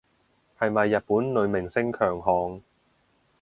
[0.57, 2.61] 係咪日本女明星強項